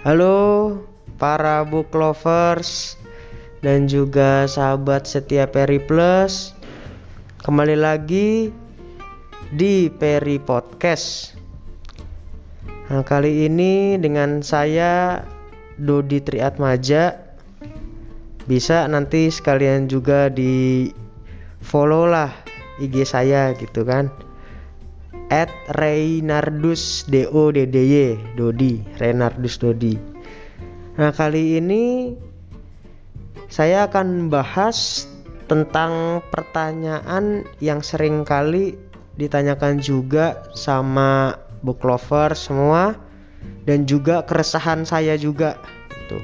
[0.00, 0.80] Halo
[1.20, 2.96] para book lovers
[3.60, 6.56] dan juga sahabat setia Peri Plus.
[7.44, 8.48] Kembali lagi
[9.52, 11.36] di Peri Podcast.
[12.88, 15.20] Nah, kali ini dengan saya
[15.76, 17.20] Dodi Triatmaja.
[18.48, 20.88] Bisa nanti sekalian juga di
[21.60, 22.32] follow lah
[22.80, 24.08] IG saya gitu kan
[25.30, 29.94] at Reynardus Do DDY Dodi Reynardus Dodi
[30.98, 32.12] Nah kali ini
[33.50, 35.10] saya akan membahas
[35.50, 38.78] tentang pertanyaan yang sering kali
[39.18, 41.34] ditanyakan juga sama
[41.66, 42.94] book lover semua
[43.66, 45.58] dan juga keresahan saya juga
[45.90, 46.22] gitu.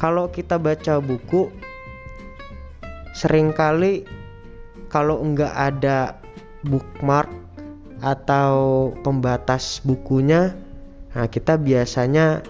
[0.00, 1.52] Kalau kita baca buku
[3.12, 4.08] sering kali
[4.88, 6.16] kalau enggak ada
[6.64, 7.28] bookmark
[8.00, 10.54] atau pembatas bukunya
[11.16, 12.44] nah kita biasanya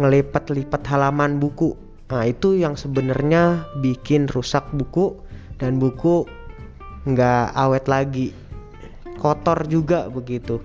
[0.00, 1.76] ngelipat-lipat halaman buku.
[2.08, 5.16] Nah itu yang sebenarnya bikin rusak buku
[5.60, 6.24] dan buku
[7.08, 8.28] nggak awet lagi.
[9.20, 10.60] Kotor juga begitu.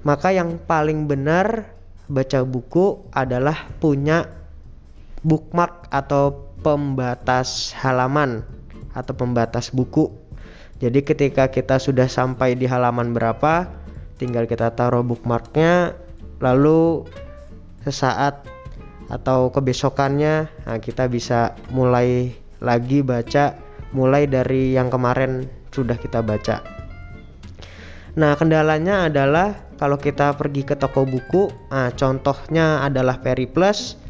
[0.00, 1.76] Maka yang paling benar
[2.08, 4.24] baca buku adalah punya
[5.20, 8.40] bookmark atau pembatas halaman
[8.96, 10.08] atau pembatas buku
[10.80, 13.68] jadi ketika kita sudah sampai di halaman berapa,
[14.16, 15.92] tinggal kita taruh bookmarknya,
[16.40, 17.04] lalu
[17.84, 18.48] sesaat
[19.12, 22.32] atau kebesokannya nah kita bisa mulai
[22.64, 23.60] lagi baca,
[23.92, 26.64] mulai dari yang kemarin sudah kita baca.
[28.16, 34.00] Nah kendalanya adalah kalau kita pergi ke toko buku, nah contohnya adalah Periplus.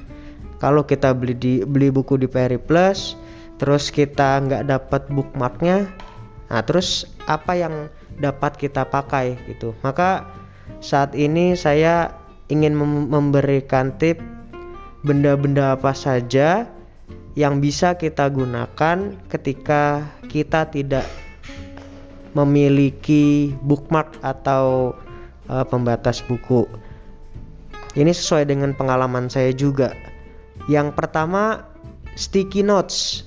[0.61, 3.17] Kalau kita beli di beli buku di Periplus,
[3.57, 5.89] terus kita nggak dapat bookmarknya,
[6.51, 7.87] Nah, terus apa yang
[8.19, 9.73] dapat kita pakai gitu.
[9.87, 10.27] Maka
[10.83, 12.13] saat ini saya
[12.51, 12.75] ingin
[13.07, 14.19] memberikan tip
[15.07, 16.67] benda-benda apa saja
[17.39, 21.07] yang bisa kita gunakan ketika kita tidak
[22.35, 24.95] memiliki bookmark atau
[25.47, 26.67] uh, pembatas buku.
[27.95, 29.95] Ini sesuai dengan pengalaman saya juga.
[30.71, 31.67] Yang pertama,
[32.15, 33.27] sticky notes.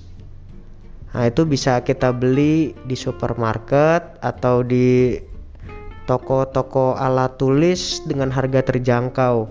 [1.14, 5.14] Nah, itu bisa kita beli di supermarket atau di
[6.10, 9.46] toko-toko alat tulis dengan harga terjangkau.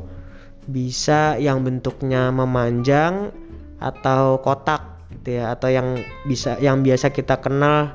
[0.67, 3.31] Bisa yang bentuknya memanjang
[3.78, 7.94] atau kotak gitu ya atau yang bisa yang biasa kita kenal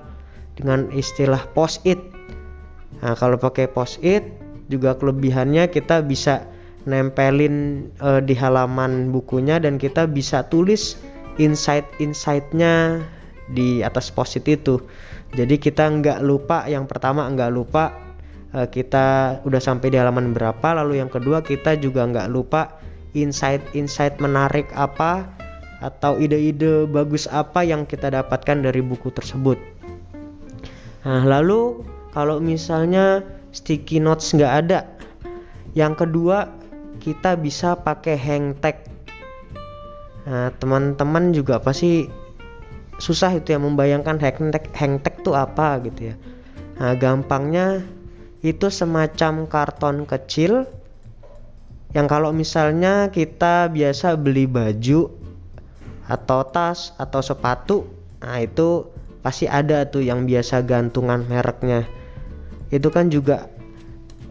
[0.56, 2.00] dengan istilah post-it.
[3.04, 4.24] Nah, kalau pakai post-it
[4.72, 6.48] juga kelebihannya kita bisa
[6.88, 10.96] nempelin uh, di halaman bukunya dan kita bisa tulis
[11.36, 13.04] insight-insightnya
[13.52, 14.84] di atas posit itu.
[15.36, 17.92] Jadi kita nggak lupa yang pertama nggak lupa
[18.56, 22.80] uh, kita udah sampai di halaman berapa lalu yang kedua kita juga nggak lupa
[23.12, 25.28] insight-insight menarik apa
[25.78, 29.60] atau ide-ide bagus apa yang kita dapatkan dari buku tersebut.
[31.06, 33.22] Nah lalu kalau misalnya
[33.54, 34.80] sticky notes nggak ada
[35.78, 36.50] yang kedua
[36.98, 38.82] kita bisa pakai hang tag.
[40.26, 42.10] Nah teman-teman juga pasti
[42.98, 46.16] susah itu ya membayangkan hangtag hangtag tuh apa gitu ya.
[46.82, 47.86] Nah gampangnya
[48.42, 50.66] itu semacam karton kecil
[51.94, 55.10] yang kalau misalnya kita biasa beli baju
[56.06, 57.78] atau tas atau sepatu
[58.18, 58.90] nah itu
[59.22, 61.86] pasti ada tuh yang biasa gantungan mereknya.
[62.74, 63.46] Itu kan juga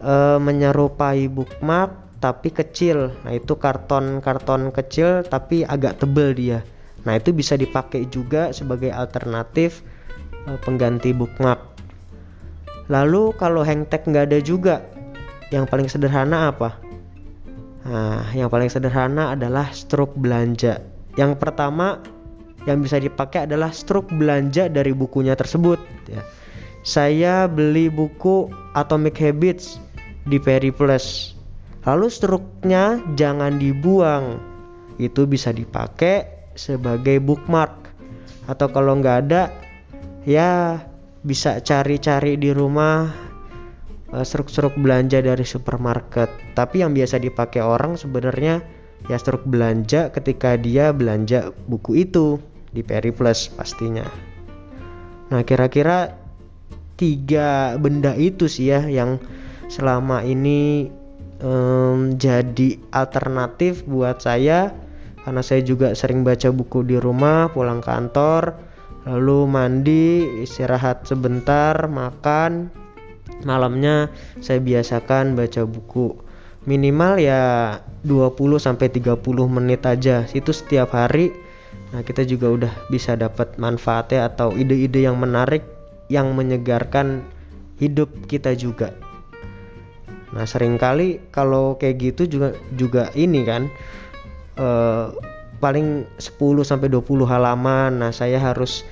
[0.03, 0.13] e,
[0.43, 3.15] menyerupai bookmark tapi kecil.
[3.23, 6.59] Nah itu karton karton kecil tapi agak tebel dia
[7.07, 9.79] Nah, itu bisa dipakai juga sebagai alternatif
[10.43, 11.63] uh, pengganti bookmark.
[12.91, 14.83] Lalu kalau hang tag nggak ada juga,
[15.55, 16.75] yang paling sederhana apa?
[17.87, 20.83] Nah, yang paling sederhana adalah struk belanja.
[21.15, 22.03] Yang pertama
[22.67, 25.79] yang bisa dipakai adalah struk belanja dari bukunya tersebut.
[26.11, 26.19] Ya.
[26.83, 29.79] Saya beli buku Atomic Habits
[30.27, 31.35] di Periplus.
[31.87, 34.43] Lalu struknya jangan dibuang.
[34.99, 37.93] Itu bisa dipakai sebagai bookmark.
[38.49, 39.53] Atau kalau nggak ada
[40.27, 40.81] ya
[41.23, 43.07] bisa cari-cari di rumah
[44.11, 46.27] uh, struk-struk belanja dari supermarket.
[46.57, 48.65] Tapi yang biasa dipakai orang sebenarnya
[49.07, 52.41] ya struk belanja ketika dia belanja buku itu
[52.73, 54.03] di Periplus pastinya.
[55.31, 56.17] Nah kira-kira
[56.97, 59.21] tiga benda itu sih ya yang
[59.69, 60.89] selama ini
[61.43, 64.73] um, jadi alternatif buat saya
[65.27, 68.55] karena saya juga sering baca buku di rumah pulang kantor
[69.03, 72.71] lalu mandi istirahat sebentar makan.
[73.43, 74.07] Malamnya
[74.39, 76.15] saya biasakan baca buku.
[76.63, 77.43] Minimal ya
[78.07, 79.19] 20 sampai 30
[79.51, 80.23] menit aja.
[80.31, 81.35] Itu setiap hari.
[81.91, 85.67] Nah kita juga udah bisa dapat manfaatnya atau ide-ide yang menarik
[86.07, 87.19] yang menyegarkan
[87.83, 88.95] hidup kita juga.
[90.31, 93.67] Nah sering kali kalau kayak gitu juga juga ini kan
[94.57, 95.05] eh,
[95.57, 98.85] paling 10 sampai 20 halaman nah saya harus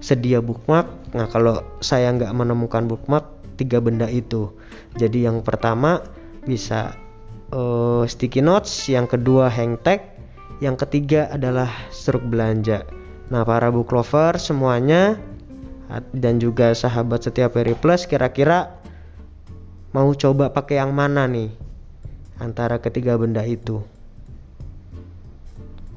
[0.00, 4.50] sedia bookmark nah kalau saya nggak menemukan bookmark tiga benda itu
[4.98, 6.02] jadi yang pertama
[6.42, 6.96] bisa
[7.54, 10.02] uh, sticky notes, yang kedua hang tag,
[10.62, 12.86] yang ketiga adalah struk belanja.
[13.30, 15.14] Nah, para book lover semuanya
[16.14, 18.78] dan juga sahabat setiap Peri Plus kira-kira
[19.90, 21.50] mau coba pakai yang mana nih
[22.38, 23.82] antara ketiga benda itu.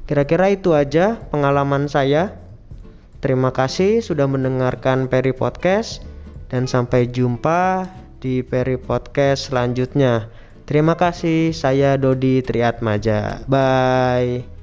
[0.04, 2.36] Kira-kira itu aja pengalaman saya.
[3.24, 6.04] Terima kasih sudah mendengarkan Peri Podcast
[6.52, 7.88] dan sampai jumpa
[8.20, 10.28] di Peri Podcast selanjutnya.
[10.68, 13.44] Terima kasih, saya Dodi Triatmaja.
[13.48, 14.53] Bye.